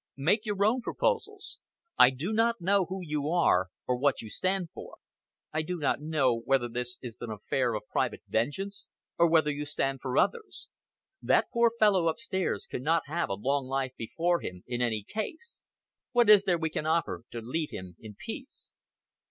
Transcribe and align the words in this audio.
Make 0.17 0.47
your 0.47 0.65
own 0.65 0.81
proposals. 0.81 1.59
I 1.95 2.09
do 2.09 2.33
not 2.33 2.59
know 2.59 2.85
who 2.85 3.01
you 3.03 3.29
are 3.29 3.67
or 3.85 3.97
what 3.99 4.19
you 4.23 4.31
stand 4.31 4.69
for. 4.73 4.97
I 5.53 5.61
do 5.61 5.77
not 5.77 6.01
know 6.01 6.35
whether 6.39 6.67
this 6.67 6.97
is 7.03 7.19
an 7.21 7.29
affair 7.29 7.75
of 7.75 7.83
private 7.87 8.23
vengeance, 8.27 8.87
or 9.19 9.29
whether 9.29 9.51
you 9.51 9.63
stand 9.63 10.01
for 10.01 10.17
others. 10.17 10.69
That 11.21 11.51
poor 11.53 11.71
fellow 11.77 12.07
upstairs 12.07 12.65
cannot 12.65 13.03
have 13.05 13.29
a 13.29 13.35
long 13.35 13.67
life 13.67 13.93
before 13.95 14.39
him 14.41 14.63
in 14.65 14.81
any 14.81 15.03
case. 15.07 15.61
What 16.13 16.31
is 16.31 16.45
there 16.45 16.57
we 16.57 16.71
can 16.71 16.87
offer 16.87 17.23
you 17.31 17.39
to 17.39 17.45
leave 17.45 17.69
him 17.69 17.95
in 17.99 18.15
peace?" 18.17 18.71